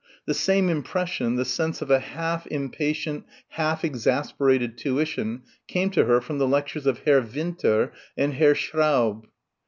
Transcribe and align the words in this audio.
The 0.25 0.33
same 0.33 0.67
impression, 0.69 1.35
the 1.35 1.45
sense 1.45 1.79
of 1.79 1.91
a 1.91 1.99
half 1.99 2.47
impatient, 2.47 3.23
half 3.49 3.85
exasperated 3.85 4.75
tuition 4.75 5.43
came 5.67 5.91
to 5.91 6.05
her 6.05 6.19
from 6.19 6.39
the 6.39 6.47
lectures 6.47 6.87
of 6.87 7.01
Herr 7.05 7.21
Winter 7.21 7.93
and 8.17 8.33
Herr 8.33 8.55
Schraub. 8.55 9.27